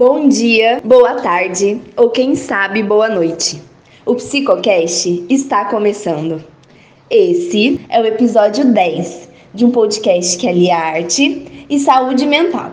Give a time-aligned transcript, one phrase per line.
[0.00, 3.60] Bom dia, boa tarde ou quem sabe boa noite.
[4.06, 6.42] O Psicocast está começando.
[7.10, 12.70] Esse é o episódio 10 de um podcast que alia arte e saúde mental,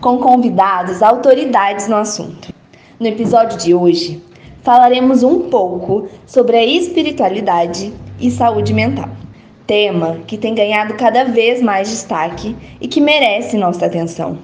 [0.00, 2.54] com convidados autoridades no assunto.
[3.00, 4.22] No episódio de hoje,
[4.62, 9.10] falaremos um pouco sobre a espiritualidade e saúde mental.
[9.66, 14.38] Tema que tem ganhado cada vez mais destaque e que merece nossa atenção.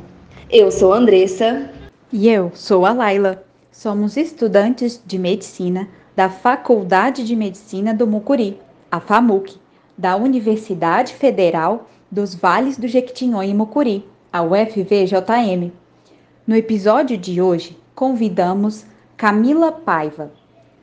[0.50, 1.70] Eu sou Andressa.
[2.16, 3.44] E eu sou a Laila.
[3.72, 9.56] Somos estudantes de medicina da Faculdade de Medicina do Mucuri, a FAMUC,
[9.98, 15.72] da Universidade Federal dos Vales do Jequitinhonha e Mucuri, a UFVJM.
[16.46, 20.30] No episódio de hoje, convidamos Camila Paiva,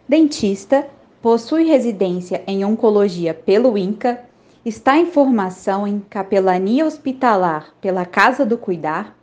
[0.09, 0.85] dentista,
[1.21, 4.20] possui residência em oncologia pelo INCA,
[4.65, 9.15] está em formação em capelania hospitalar pela Casa do Cuidar,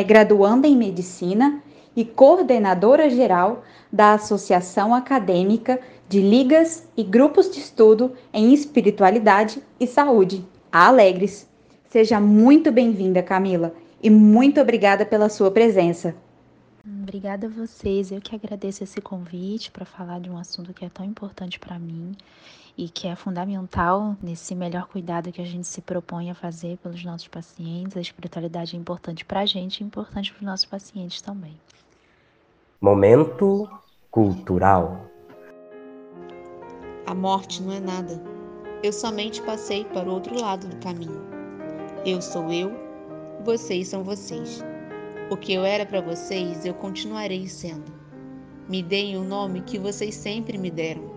[0.00, 1.62] é graduanda em medicina
[1.94, 3.62] e coordenadora geral
[3.92, 11.46] da Associação Acadêmica de Ligas e Grupos de Estudo em Espiritualidade e Saúde, a Alegres.
[11.90, 16.14] Seja muito bem-vinda, Camila, e muito obrigada pela sua presença.
[17.02, 18.10] Obrigada a vocês.
[18.10, 21.78] Eu que agradeço esse convite para falar de um assunto que é tão importante para
[21.78, 22.16] mim
[22.76, 27.04] e que é fundamental nesse melhor cuidado que a gente se propõe a fazer pelos
[27.04, 27.96] nossos pacientes.
[27.96, 31.58] A espiritualidade é importante para a gente e importante para os nossos pacientes também.
[32.80, 33.68] Momento
[34.10, 35.06] cultural.
[37.06, 38.22] A morte não é nada.
[38.82, 41.20] Eu somente passei para o outro lado do caminho.
[42.06, 42.72] Eu sou eu,
[43.44, 44.62] vocês são vocês.
[45.30, 47.92] O que eu era para vocês, eu continuarei sendo.
[48.68, 51.09] Me deem o nome que vocês sempre me deram.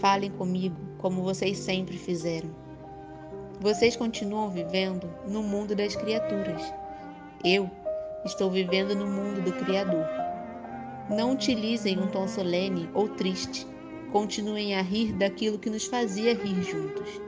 [0.00, 2.50] Falem comigo como vocês sempre fizeram.
[3.60, 6.62] Vocês continuam vivendo no mundo das criaturas.
[7.44, 7.70] Eu
[8.24, 10.06] estou vivendo no mundo do Criador.
[11.08, 13.66] Não utilizem um tom solene ou triste.
[14.10, 17.20] Continuem a rir daquilo que nos fazia rir juntos.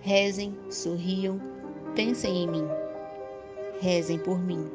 [0.00, 1.40] Rezem, sorriam,
[1.94, 2.64] pensem em mim.
[3.80, 4.70] Rezem por mim.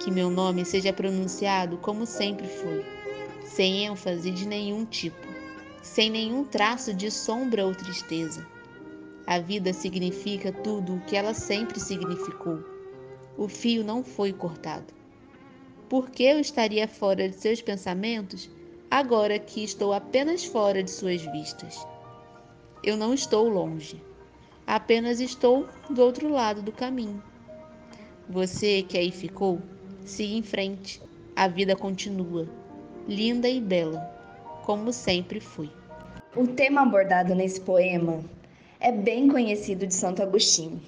[0.00, 2.84] Que meu nome seja pronunciado como sempre foi,
[3.44, 5.25] sem ênfase de nenhum tipo,
[5.86, 8.44] sem nenhum traço de sombra ou tristeza.
[9.24, 12.58] A vida significa tudo o que ela sempre significou.
[13.38, 14.92] O fio não foi cortado.
[15.88, 18.50] Por que eu estaria fora de seus pensamentos
[18.90, 21.86] agora que estou apenas fora de suas vistas?
[22.82, 24.02] Eu não estou longe,
[24.66, 27.22] apenas estou do outro lado do caminho.
[28.28, 29.62] Você que aí ficou,
[30.04, 31.00] siga em frente.
[31.34, 32.48] A vida continua,
[33.06, 34.15] linda e bela,
[34.66, 35.70] como sempre foi.
[36.34, 38.18] O tema abordado nesse poema
[38.80, 40.82] é bem conhecido de Santo Agostinho,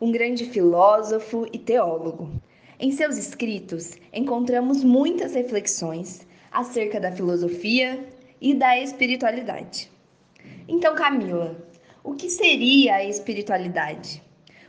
[0.00, 2.30] um grande filósofo e teólogo.
[2.78, 8.08] Em seus escritos, encontramos muitas reflexões acerca da filosofia
[8.40, 9.90] e da espiritualidade.
[10.68, 11.56] Então, Camila,
[12.04, 14.22] o que seria a espiritualidade?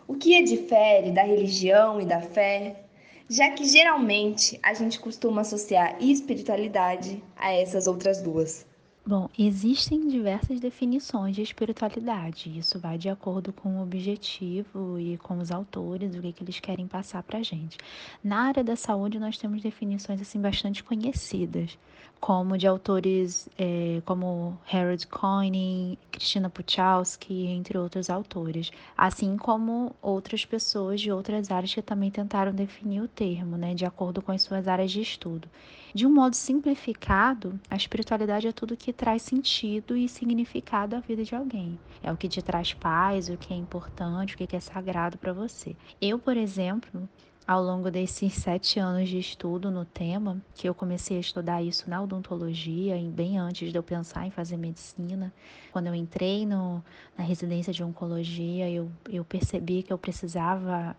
[0.08, 2.84] O que a difere da religião e da fé?
[3.30, 8.66] Já que geralmente a gente costuma associar espiritualidade a essas outras duas.
[9.06, 12.56] Bom, existem diversas definições de espiritualidade.
[12.60, 16.60] Isso vai de acordo com o objetivo e com os autores, o que, que eles
[16.60, 17.78] querem passar para a gente.
[18.24, 21.76] Na área da saúde, nós temos definições assim bastante conhecidas,
[22.20, 30.46] como de autores é, como Harold Koenig, Cristina Puchalski, entre outros autores, assim como outras
[30.46, 34.42] pessoas de outras áreas que também tentaram definir o termo, né, de acordo com as
[34.44, 35.48] suas áreas de estudo.
[35.94, 41.24] De um modo simplificado, a espiritualidade é tudo que traz sentido e significado à vida
[41.24, 41.80] de alguém.
[42.04, 45.34] É o que te traz paz, o que é importante, o que é sagrado para
[45.34, 45.76] você.
[46.00, 47.10] Eu, por exemplo,
[47.48, 51.90] ao longo desses sete anos de estudo no tema, que eu comecei a estudar isso
[51.90, 55.34] na odontologia, bem antes de eu pensar em fazer medicina.
[55.72, 56.84] Quando eu entrei no,
[57.18, 60.96] na residência de oncologia, eu, eu percebi que eu precisava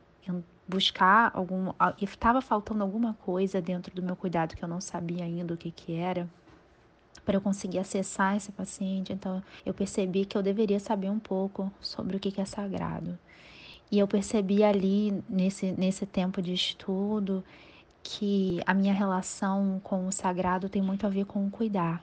[0.70, 1.72] buscar algum.
[2.00, 5.70] Estava faltando alguma coisa dentro do meu cuidado que eu não sabia ainda o que,
[5.70, 6.28] que era
[7.24, 9.12] para eu conseguir acessar esse paciente.
[9.12, 13.18] Então, eu percebi que eu deveria saber um pouco sobre o que, que é sagrado.
[13.90, 17.44] E eu percebi ali, nesse, nesse tempo de estudo,
[18.02, 22.02] que a minha relação com o sagrado tem muito a ver com o cuidar.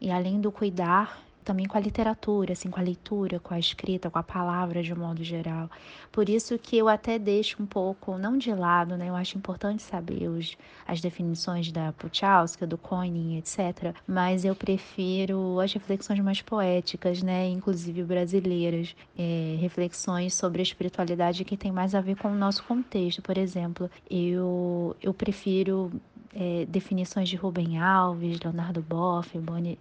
[0.00, 4.10] E além do cuidar, também com a literatura, assim, com a leitura, com a escrita,
[4.10, 5.70] com a palavra de um modo geral.
[6.10, 9.08] Por isso que eu até deixo um pouco, não de lado, né?
[9.08, 10.56] Eu acho importante saber os,
[10.86, 13.94] as definições da Puchalska, do Koenig, etc.
[14.06, 17.48] Mas eu prefiro as reflexões mais poéticas, né?
[17.48, 18.96] Inclusive brasileiras.
[19.16, 23.20] É, reflexões sobre a espiritualidade que tem mais a ver com o nosso contexto.
[23.22, 25.92] Por exemplo, eu, eu prefiro
[26.34, 29.30] é, definições de Rubem Alves, Leonardo Boff,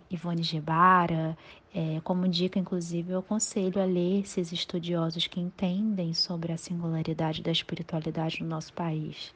[0.09, 1.35] Ivone Gebara.
[1.73, 7.41] É, como dica, inclusive, eu aconselho a ler esses estudiosos que entendem sobre a singularidade
[7.41, 9.33] da espiritualidade no nosso país.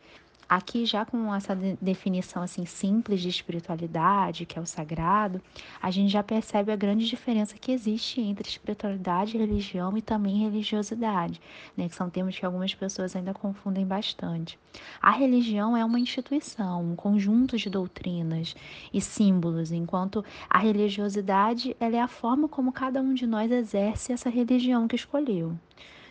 [0.50, 5.42] Aqui já com essa definição assim simples de espiritualidade, que é o sagrado,
[5.82, 11.42] a gente já percebe a grande diferença que existe entre espiritualidade, religião e também religiosidade,
[11.76, 14.58] né, que são termos que algumas pessoas ainda confundem bastante.
[15.02, 18.56] A religião é uma instituição, um conjunto de doutrinas
[18.94, 24.14] e símbolos, enquanto a religiosidade ela é a forma como cada um de nós exerce
[24.14, 25.58] essa religião que escolheu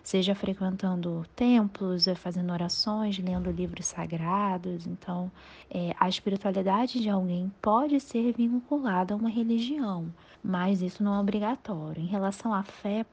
[0.06, 4.86] seja frequentando templos, fazendo orações, lendo livros sagrados.
[4.86, 5.32] Então,
[5.68, 10.06] é, a espiritualidade de alguém pode ser vinculada a uma religião,
[10.44, 12.00] mas isso não é obrigatório.
[12.00, 13.04] Em relação à fé,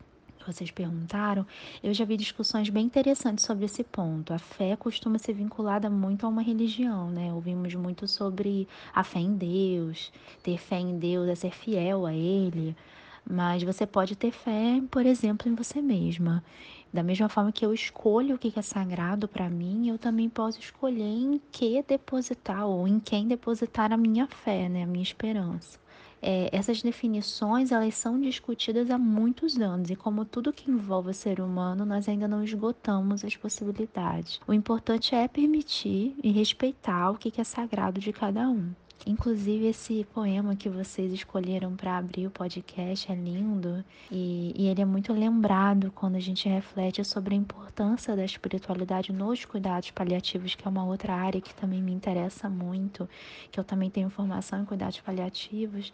[0.46, 1.48] vocês perguntaram,
[1.82, 4.32] eu já vi discussões bem interessantes sobre esse ponto.
[4.32, 7.34] A fé costuma ser vinculada muito a uma religião, né?
[7.34, 10.14] Ouvimos muito sobre a fé em Deus,
[10.44, 12.76] ter fé em Deus é ser fiel a Ele,
[13.30, 16.44] mas você pode ter fé, por exemplo, em você mesma.
[16.92, 20.60] Da mesma forma que eu escolho o que é sagrado para mim, eu também posso
[20.60, 25.80] escolher em que depositar ou em quem depositar a minha fé, né, a minha esperança.
[26.26, 31.14] É, essas definições elas são discutidas há muitos anos e como tudo que envolve o
[31.14, 34.40] ser humano nós ainda não esgotamos as possibilidades.
[34.48, 38.72] O importante é permitir e respeitar o que é sagrado de cada um.
[39.06, 44.82] Inclusive, esse poema que vocês escolheram para abrir o podcast é lindo e, e, ele
[44.82, 50.56] é muito lembrado quando a gente reflete sobre a importância da espiritualidade nos cuidados paliativos,
[50.56, 53.10] que é uma outra área que também me interessa muito,
[53.52, 55.92] que eu também tenho formação em cuidados paliativos.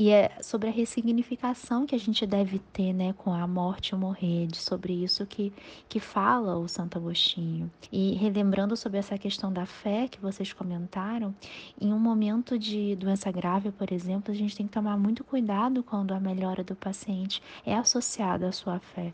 [0.00, 3.94] E é sobre a ressignificação que a gente deve ter né, com a morte e
[3.94, 5.52] o morrer, de sobre isso que,
[5.90, 7.70] que fala o Santo Agostinho.
[7.92, 11.34] E relembrando sobre essa questão da fé que vocês comentaram,
[11.78, 15.82] em um momento de doença grave, por exemplo, a gente tem que tomar muito cuidado
[15.82, 19.12] quando a melhora do paciente é associada à sua fé.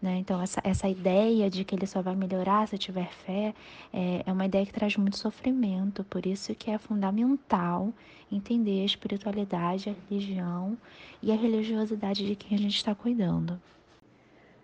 [0.00, 0.18] Né?
[0.18, 3.54] Então, essa, essa ideia de que ele só vai melhorar se tiver fé
[3.92, 7.92] é, é uma ideia que traz muito sofrimento, por isso que é fundamental
[8.30, 10.76] entender a espiritualidade, a religião
[11.22, 13.60] e a religiosidade de quem a gente está cuidando.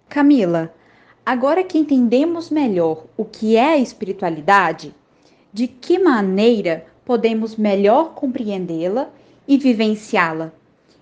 [0.09, 0.75] Camila,
[1.25, 4.95] agora que entendemos melhor o que é a espiritualidade,
[5.53, 9.09] de que maneira podemos melhor compreendê-la
[9.49, 10.53] e vivenciá-la?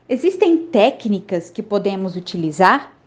[0.09, 3.00] Existem técnicas que podemos utilizar?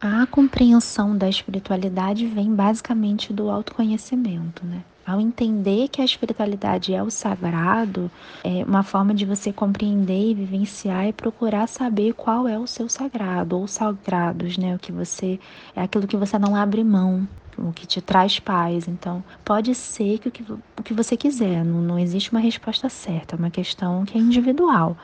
[0.00, 4.84] A compreensão da espiritualidade vem basicamente do autoconhecimento, né?
[5.06, 8.10] Ao entender que a espiritualidade é o sagrado,
[8.44, 12.90] é uma forma de você compreender e vivenciar e procurar saber qual é o seu
[12.90, 14.74] sagrado ou sagrados, né?
[14.74, 15.40] O que você
[15.74, 17.26] é aquilo que você não abre mão,
[17.56, 18.86] o que te traz paz.
[18.86, 22.90] Então, pode ser que o que, o que você quiser, não, não existe uma resposta
[22.90, 24.94] certa, é uma questão que é individual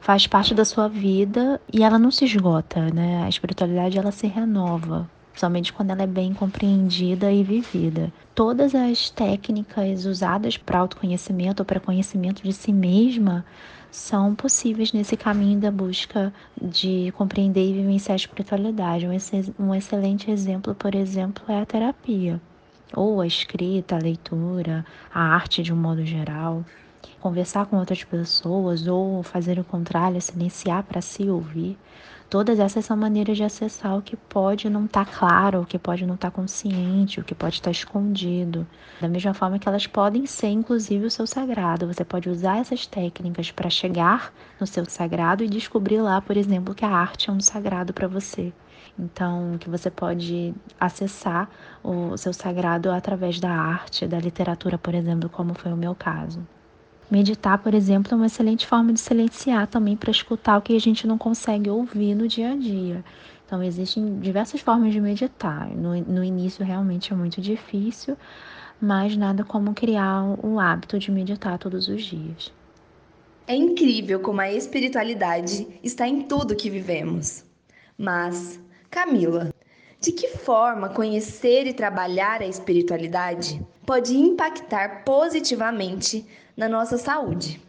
[0.00, 3.22] faz parte da sua vida e ela não se esgota, né?
[3.24, 8.12] A espiritualidade ela se renova, somente quando ela é bem compreendida e vivida.
[8.34, 13.44] Todas as técnicas usadas para autoconhecimento ou para conhecimento de si mesma
[13.90, 19.06] são possíveis nesse caminho da busca de compreender e vivenciar a espiritualidade.
[19.58, 22.40] Um, excelente exemplo, por exemplo, é a terapia,
[22.94, 26.64] ou a escrita, a leitura, a arte de um modo geral
[27.20, 31.78] conversar com outras pessoas ou fazer o contrário, silenciar para se ouvir.
[32.28, 35.78] Todas essas são maneiras de acessar o que pode não estar tá claro, o que
[35.78, 38.66] pode não estar tá consciente, o que pode estar tá escondido.
[39.00, 41.86] Da mesma forma que elas podem ser, inclusive, o seu sagrado.
[41.86, 46.74] Você pode usar essas técnicas para chegar no seu sagrado e descobrir lá, por exemplo,
[46.74, 48.52] que a arte é um sagrado para você.
[48.98, 51.48] Então, que você pode acessar
[51.84, 56.44] o seu sagrado através da arte, da literatura, por exemplo, como foi o meu caso.
[57.10, 60.80] Meditar, por exemplo, é uma excelente forma de silenciar também para escutar o que a
[60.80, 63.04] gente não consegue ouvir no dia a dia.
[63.46, 65.68] Então, existem diversas formas de meditar.
[65.70, 68.16] No, no início, realmente é muito difícil,
[68.80, 72.52] mas nada como criar o hábito de meditar todos os dias.
[73.46, 77.44] É incrível como a espiritualidade está em tudo que vivemos.
[77.96, 78.60] Mas,
[78.90, 79.54] Camila,
[80.00, 87.60] de que forma conhecer e trabalhar a espiritualidade pode impactar positivamente na nossa saúde,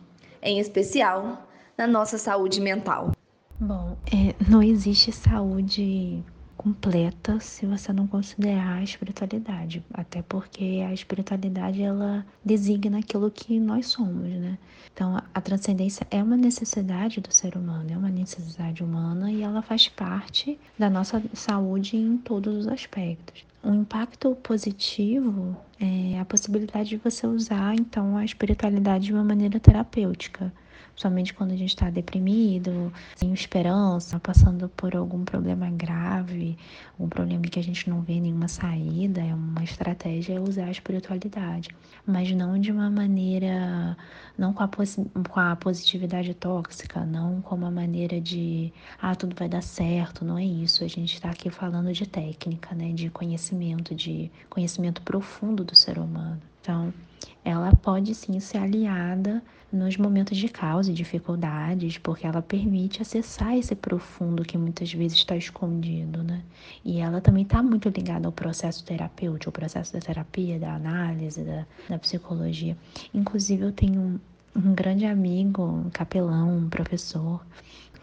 [0.41, 3.11] em especial na nossa saúde mental.
[3.59, 6.23] Bom, é, não existe saúde
[6.57, 13.59] completa se você não considerar a espiritualidade, até porque a espiritualidade ela designa aquilo que
[13.59, 14.57] nós somos, né?
[14.91, 19.61] Então a transcendência é uma necessidade do ser humano, é uma necessidade humana e ela
[19.61, 23.45] faz parte da nossa saúde em todos os aspectos.
[23.63, 29.59] Um impacto positivo é a possibilidade de você usar então a espiritualidade de uma maneira
[29.59, 30.51] terapêutica
[30.97, 36.57] somente quando a gente está deprimido, sem esperança, passando por algum problema grave,
[36.93, 41.69] algum problema que a gente não vê nenhuma saída, é uma estratégia usar a espiritualidade,
[42.05, 43.95] mas não de uma maneira,
[44.35, 44.69] não com a,
[45.29, 50.37] com a positividade tóxica, não com uma maneira de, ah, tudo vai dar certo, não
[50.37, 50.83] é isso.
[50.83, 55.99] A gente está aqui falando de técnica, né, de conhecimento, de conhecimento profundo do ser
[55.99, 56.41] humano.
[56.61, 56.91] Então,
[57.47, 63.55] ela pode sim ser aliada nos momentos de caos e dificuldades, porque ela permite acessar
[63.55, 66.43] esse profundo que muitas vezes está escondido, né?
[66.83, 71.41] E ela também está muito ligada ao processo terapêutico, ao processo da terapia, da análise,
[71.41, 72.77] da, da psicologia.
[73.13, 74.19] Inclusive, eu tenho um,
[74.53, 77.41] um grande amigo, um capelão, um professor,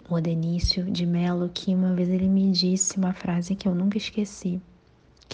[0.08, 3.98] o Denício de Mello, que uma vez ele me disse uma frase que eu nunca
[3.98, 4.58] esqueci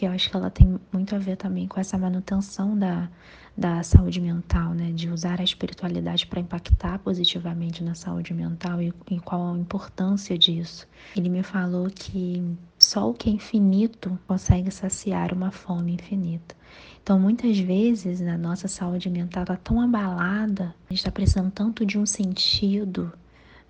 [0.00, 3.06] que eu acho que ela tem muito a ver também com essa manutenção da,
[3.54, 4.92] da saúde mental, né?
[4.92, 10.38] De usar a espiritualidade para impactar positivamente na saúde mental e, e qual a importância
[10.38, 10.88] disso.
[11.14, 12.42] Ele me falou que
[12.78, 16.56] só o que é infinito consegue saciar uma fome infinita.
[17.02, 21.84] Então, muitas vezes, na nossa saúde mental está tão abalada, a gente está precisando tanto
[21.84, 23.12] de um sentido,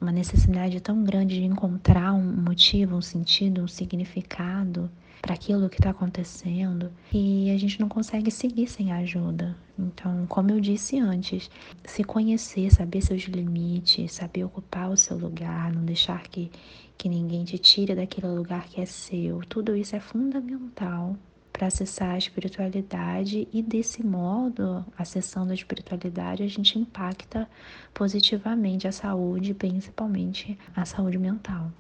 [0.01, 4.89] uma necessidade tão grande de encontrar um motivo, um sentido, um significado,
[5.21, 9.57] para aquilo que está acontecendo e a gente não consegue seguir sem ajuda.
[9.79, 11.51] Então, como eu disse antes,
[11.85, 16.51] se conhecer, saber seus limites, saber ocupar o seu lugar, não deixar que,
[16.97, 21.17] que ninguém te tire daquele lugar que é seu, tudo isso é fundamental
[21.53, 27.49] para acessar a espiritualidade e desse modo, acessando a espiritualidade, a gente impacta
[27.93, 31.71] positivamente a saúde, principalmente a saúde mental.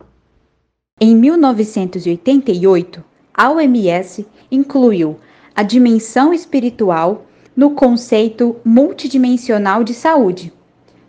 [1.00, 3.02] Em 1988,
[3.40, 5.18] a OMS incluiu
[5.56, 7.24] a dimensão espiritual
[7.56, 10.52] no conceito multidimensional de saúde.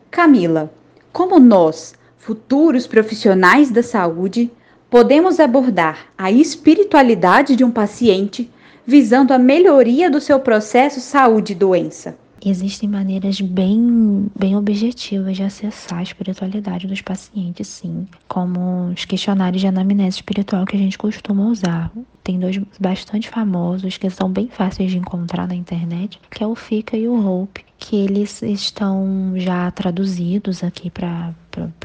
[0.10, 0.72] Camila,
[1.12, 4.50] como nós, futuros profissionais da saúde,
[4.90, 8.50] podemos abordar a espiritualidade de um paciente
[8.88, 12.18] visando a melhoria do seu processo saúde-doença?
[12.44, 19.62] Existem maneiras bem, bem objetivas de acessar a espiritualidade dos pacientes, sim, como os questionários
[19.62, 21.92] de anamnese espiritual que a gente costuma usar.
[22.24, 26.56] Tem dois bastante famosos que são bem fáceis de encontrar na internet, que é o
[26.56, 31.34] FICA e o HOPE, que eles estão já traduzidos aqui para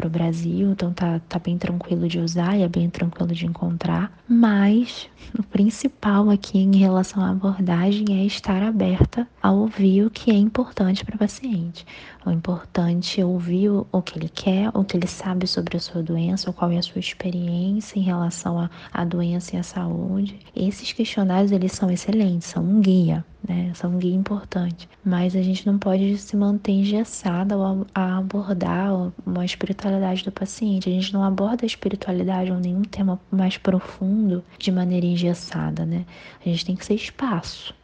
[0.04, 4.12] o Brasil, então tá, tá bem tranquilo de usar e é bem tranquilo de encontrar.
[4.28, 10.30] Mas o principal aqui em relação à abordagem é estar aberta a ouvir o que
[10.30, 11.86] é importante para o paciente.
[12.26, 16.02] O importante é ouvir o que ele quer, o que ele sabe sobre a sua
[16.02, 20.25] doença, qual é a sua experiência em relação à doença e à saúde.
[20.54, 23.70] Esses questionários eles são excelentes, são um guia, né?
[23.74, 24.88] São um guia importante.
[25.04, 30.88] Mas a gente não pode se manter engessada ao abordar uma espiritualidade do paciente.
[30.88, 36.04] A gente não aborda a espiritualidade ou nenhum tema mais profundo de maneira engessada, né?
[36.44, 37.74] A gente tem que ser espaço.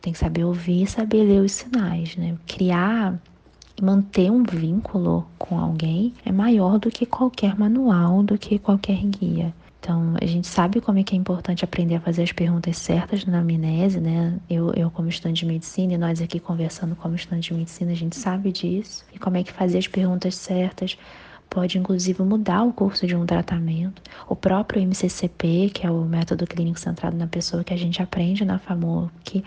[0.00, 2.36] Tem que saber ouvir e saber ler os sinais, né?
[2.46, 3.18] Criar
[3.82, 9.54] manter um vínculo com alguém é maior do que qualquer manual, do que qualquer guia.
[9.86, 13.24] Então, a gente sabe como é que é importante aprender a fazer as perguntas certas
[13.24, 14.36] na amnese, né?
[14.50, 17.94] Eu, eu como estudante de medicina e nós aqui conversando como estudante de medicina, a
[17.94, 19.04] gente sabe disso.
[19.14, 20.98] E como é que fazer as perguntas certas
[21.56, 24.02] pode inclusive mudar o curso de um tratamento.
[24.28, 28.44] O próprio MCCP, que é o método clínico centrado na pessoa que a gente aprende
[28.44, 29.42] na FAMO, que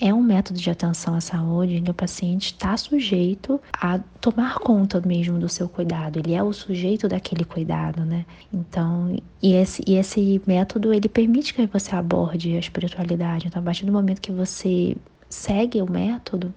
[0.00, 4.60] é um método de atenção à saúde em que o paciente está sujeito a tomar
[4.60, 8.24] conta mesmo do seu cuidado, ele é o sujeito daquele cuidado, né?
[8.50, 13.48] Então, e esse, e esse método ele permite que você aborde a espiritualidade.
[13.48, 14.96] Então, a partir do momento que você
[15.28, 16.52] segue o método,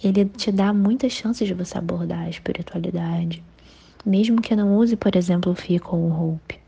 [0.00, 3.42] ele te dá muitas chances de você abordar a espiritualidade,
[4.04, 6.62] mesmo que não use, por exemplo, o FICO ou o HOPE.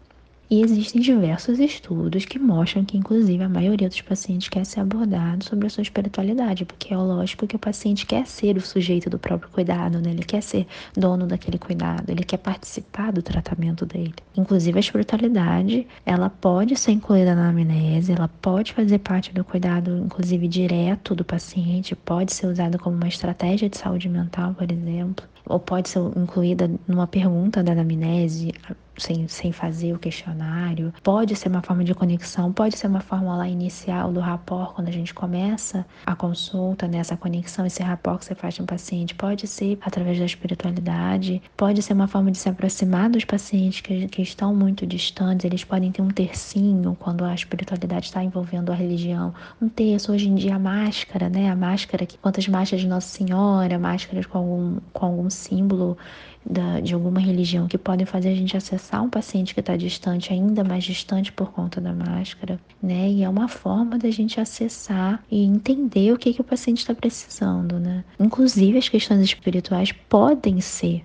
[0.50, 5.43] E existem diversos estudos que mostram que, inclusive, a maioria dos pacientes quer ser abordado
[5.43, 9.19] sobre a sua espiritualidade, porque é lógico que o paciente quer ser o sujeito do
[9.19, 10.11] próprio cuidado, né?
[10.11, 14.14] Ele quer ser dono daquele cuidado, ele quer participar do tratamento dele.
[14.37, 19.97] Inclusive, a espiritualidade, ela pode ser incluída na amnese, ela pode fazer parte do cuidado,
[19.97, 25.34] inclusive, direto do paciente, pode ser usada como uma estratégia de saúde mental, por exemplo
[25.46, 28.52] ou pode ser incluída numa pergunta da anamnese,
[28.98, 30.92] sem, sem fazer o questionário.
[31.02, 34.88] Pode ser uma forma de conexão, pode ser uma forma lá inicial do rapport, quando
[34.88, 38.66] a gente começa a consulta, nessa né, conexão, esse rapport que você faz com o
[38.66, 39.14] paciente.
[39.14, 44.06] Pode ser através da espiritualidade, pode ser uma forma de se aproximar dos pacientes que,
[44.08, 45.44] que estão muito distantes.
[45.44, 49.34] Eles podem ter um tercinho quando a espiritualidade está envolvendo a religião.
[49.60, 51.50] Um terço, hoje em dia, a máscara, né?
[51.50, 55.97] A máscara, que, quantas máscaras de Nossa Senhora, máscaras com algum, com algum símbolo
[56.45, 60.33] da, de alguma religião que podem fazer a gente acessar um paciente que está distante,
[60.33, 63.09] ainda mais distante por conta da máscara, né?
[63.09, 66.95] E é uma forma da gente acessar e entender o que, que o paciente está
[66.95, 68.05] precisando, né?
[68.21, 71.03] Inclusive, as questões espirituais podem ser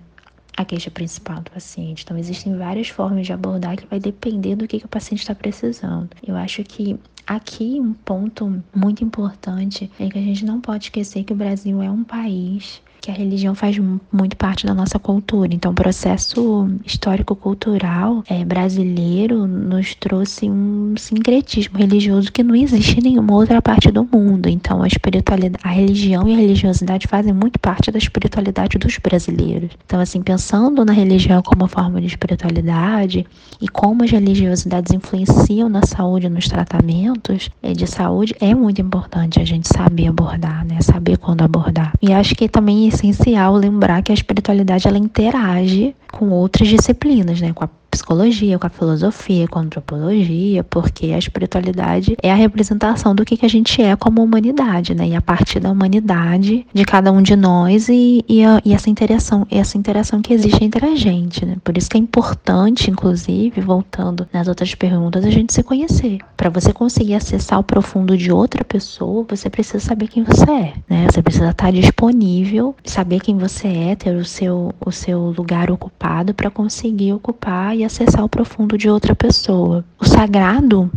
[0.56, 2.04] a queixa principal do paciente.
[2.04, 5.34] Então, existem várias formas de abordar que vai depender do que, que o paciente está
[5.34, 6.10] precisando.
[6.26, 11.22] Eu acho que Aqui, um ponto muito importante é que a gente não pode esquecer
[11.22, 13.78] que o Brasil é um país que a religião faz
[14.12, 15.52] muito parte da nossa cultura.
[15.52, 23.02] Então, o processo histórico-cultural é, brasileiro nos trouxe um sincretismo religioso que não existe em
[23.02, 24.48] nenhuma outra parte do mundo.
[24.48, 29.70] Então, a espiritualidade, a religião e a religiosidade fazem muito parte da espiritualidade dos brasileiros.
[29.86, 33.26] Então, assim, pensando na religião como forma de espiritualidade
[33.60, 39.40] e como as religiosidades influenciam na saúde, nos tratamentos é, de saúde, é muito importante
[39.40, 40.80] a gente saber abordar, né?
[40.82, 41.92] Saber quando abordar.
[42.02, 47.52] E acho que também essencial lembrar que a espiritualidade ela interage com outras disciplinas, né?
[47.52, 53.14] Com a psicologia, com a filosofia, com a antropologia, porque a espiritualidade é a representação
[53.14, 55.08] do que, que a gente é como humanidade, né?
[55.08, 58.88] E a partir da humanidade de cada um de nós e, e, a, e essa
[58.88, 61.56] interação, essa interação que existe entre a gente, né?
[61.64, 66.18] Por isso que é importante, inclusive, voltando nas outras perguntas, a gente se conhecer.
[66.36, 70.74] Para você conseguir acessar o profundo de outra pessoa, você precisa saber quem você é,
[70.88, 71.06] né?
[71.10, 76.32] Você precisa estar disponível, saber quem você é, ter o seu, o seu lugar ocupado
[76.32, 79.84] para conseguir ocupar e acessar o profundo de outra pessoa.
[79.98, 80.90] O sagrado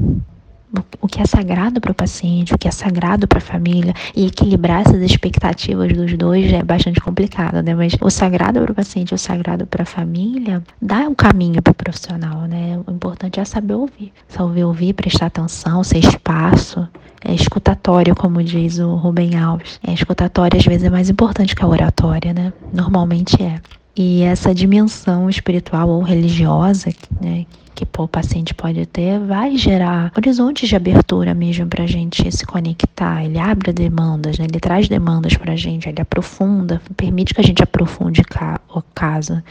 [0.99, 4.25] o que é sagrado para o paciente, o que é sagrado para a família e
[4.25, 7.75] equilibrar essas expectativas dos dois é bastante complicado, né?
[7.75, 11.71] Mas o sagrado para o paciente o sagrado para a família dá um caminho para
[11.71, 12.79] o profissional, né?
[12.87, 16.87] O importante é saber ouvir, saber ouvir, prestar atenção, ser espaço,
[17.23, 19.79] é escutatório, como diz o Rubem Alves.
[19.85, 22.51] É escutatório às vezes é mais importante que a oratória, né?
[22.73, 23.61] Normalmente é.
[23.95, 26.89] E essa dimensão espiritual ou religiosa,
[27.21, 32.31] né, que o paciente pode ter, vai gerar horizontes de abertura mesmo para a gente
[32.31, 33.23] se conectar.
[33.23, 34.45] Ele abre demandas, né?
[34.45, 38.21] ele traz demandas para a gente, ele aprofunda, permite que a gente aprofunde
[38.69, 39.41] o caso.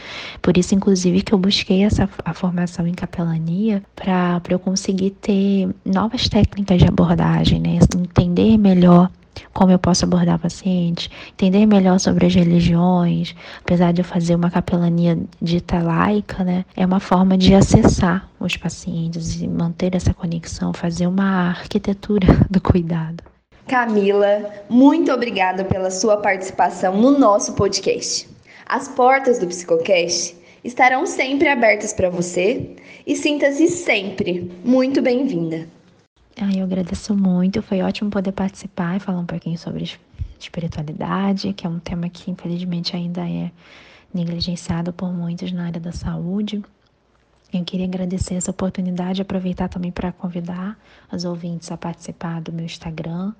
[0.41, 5.69] Por isso, inclusive, que eu busquei essa a formação em capelania para eu conseguir ter
[5.85, 7.79] novas técnicas de abordagem, né?
[7.95, 9.09] entender melhor
[9.53, 14.49] como eu posso abordar paciente, entender melhor sobre as religiões, apesar de eu fazer uma
[14.49, 20.73] capelania dita laica, né, é uma forma de acessar os pacientes e manter essa conexão,
[20.73, 23.23] fazer uma arquitetura do cuidado.
[23.67, 28.27] Camila, muito obrigada pela sua participação no nosso podcast.
[28.65, 32.71] As portas do Psicocast estarão sempre abertas para você
[33.05, 35.67] e sinta-se sempre muito bem-vinda.
[36.35, 39.87] Ah, eu agradeço muito, foi ótimo poder participar e falar um pouquinho sobre
[40.39, 43.51] espiritualidade, que é um tema que infelizmente ainda é
[44.11, 46.63] negligenciado por muitos na área da saúde.
[47.53, 50.75] Eu queria agradecer essa oportunidade, aproveitar também para convidar
[51.11, 53.31] os ouvintes a participar do meu Instagram,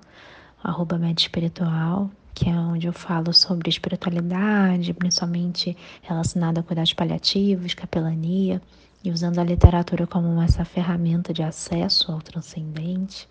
[0.62, 8.62] arroba Espiritual, que é onde eu falo sobre espiritualidade, principalmente relacionada a cuidados paliativos, capelania
[9.04, 13.28] e usando a literatura como essa ferramenta de acesso ao transcendente.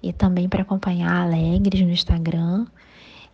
[0.00, 2.66] E também para acompanhar Alegres no Instagram.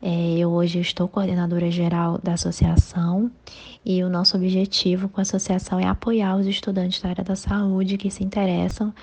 [0.00, 3.30] É, eu hoje estou coordenadora geral da associação
[3.84, 7.98] e o nosso objetivo com a associação é apoiar os estudantes da área da saúde
[7.98, 8.94] que se interessam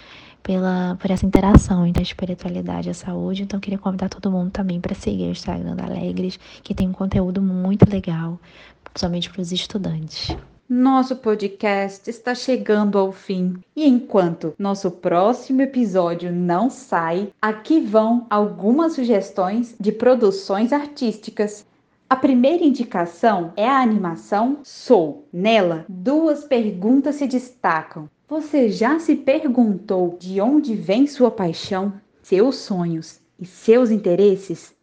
[0.42, 3.44] pela, por essa interação entre a espiritualidade e a saúde.
[3.44, 6.94] Então, queria convidar todo mundo também para seguir o Instagram da Alegres, que tem um
[6.94, 8.40] conteúdo muito legal,
[8.86, 10.38] principalmente para os estudantes.
[10.68, 13.54] Nosso podcast está chegando ao fim.
[13.76, 21.68] E enquanto nosso próximo episódio não sai, aqui vão algumas sugestões de produções artísticas.
[22.10, 25.28] A primeira indicação é a animação Soul.
[25.32, 28.10] Nela, duas perguntas se destacam.
[28.28, 34.74] Você já se perguntou de onde vem sua paixão, seus sonhos e seus interesses?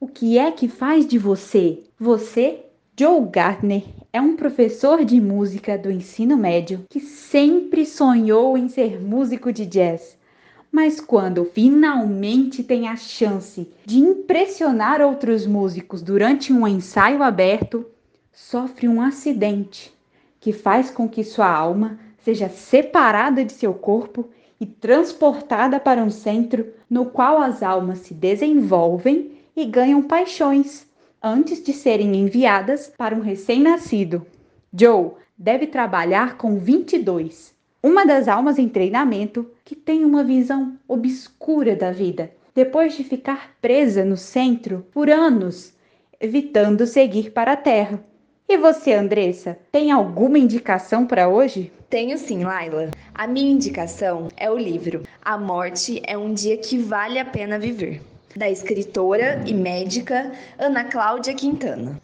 [0.00, 2.64] O que é que faz de você você
[2.98, 9.00] Joe Gardner é um professor de música do ensino médio que sempre sonhou em ser
[9.00, 10.16] músico de jazz.
[10.72, 17.84] Mas quando finalmente tem a chance de impressionar outros músicos durante um ensaio aberto,
[18.32, 19.92] sofre um acidente
[20.40, 26.10] que faz com que sua alma seja separada de seu corpo e transportada para um
[26.10, 30.87] centro no qual as almas se desenvolvem e ganham paixões
[31.22, 34.26] antes de serem enviadas para um recém-nascido.
[34.72, 41.76] Joe deve trabalhar com 22, uma das almas em treinamento que tem uma visão obscura
[41.76, 45.72] da vida, depois de ficar presa no centro por anos,
[46.20, 48.02] evitando seguir para a Terra.
[48.48, 51.70] E você, Andressa, tem alguma indicação para hoje?
[51.90, 52.90] Tenho sim, Laila.
[53.14, 57.58] A minha indicação é o livro A Morte é um Dia que Vale a Pena
[57.58, 58.00] Viver,
[58.38, 62.00] da escritora e médica Ana Cláudia Quintana.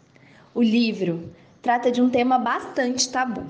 [0.53, 3.45] O livro trata de um tema bastante tabu: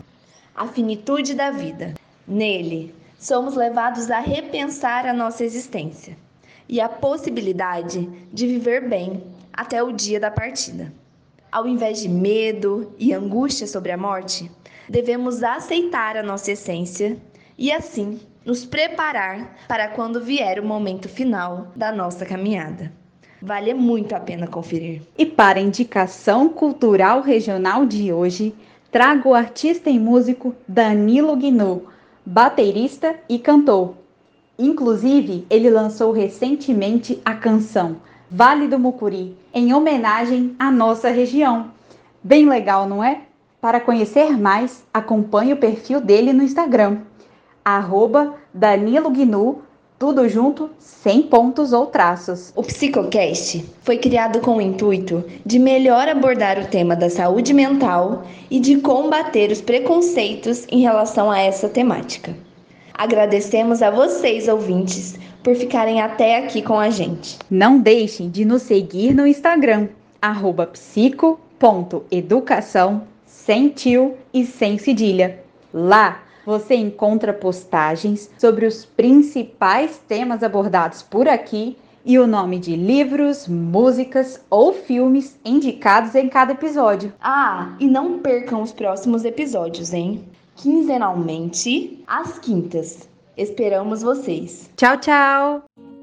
[0.55, 1.95] a finitude da vida.
[2.27, 6.15] Nele, somos levados a repensar a nossa existência
[6.69, 10.93] e a possibilidade de viver bem até o dia da partida.
[11.51, 14.51] Ao invés de medo e angústia sobre a morte,
[14.87, 17.17] devemos aceitar a nossa essência
[17.57, 22.93] e assim nos preparar para quando vier o momento final da nossa caminhada.
[23.41, 25.01] Vale muito a pena conferir.
[25.17, 28.55] E para a indicação cultural regional de hoje,
[28.91, 31.87] trago o artista e músico Danilo Guinu,
[32.25, 33.95] baterista e cantor.
[34.57, 37.97] Inclusive, ele lançou recentemente a canção
[38.29, 41.71] Vale do Mucuri, em homenagem à nossa região.
[42.23, 43.21] Bem legal, não é?
[43.61, 47.01] Para conhecer mais, acompanhe o perfil dele no Instagram,
[47.65, 49.63] arroba Danilo Gnu,
[49.97, 52.53] tudo junto, sem pontos ou traços.
[52.55, 58.23] O Psicocast foi criado com o intuito de melhor abordar o tema da saúde mental
[58.51, 62.35] e de combater os preconceitos em relação a essa temática.
[62.93, 67.39] Agradecemos a vocês, ouvintes, por ficarem até aqui com a gente.
[67.49, 69.87] Não deixem de nos seguir no Instagram,
[70.71, 75.39] psico.educação, sem tio e sem cedilha.
[75.73, 82.75] Lá você encontra postagens sobre os principais temas abordados por aqui e o nome de
[82.75, 87.11] livros, músicas ou filmes indicados em cada episódio.
[87.19, 90.23] Ah, e não percam os próximos episódios, hein?
[90.55, 93.09] Quinzenalmente, às quintas.
[93.35, 94.69] Esperamos vocês.
[94.77, 95.94] Tchau, tchau!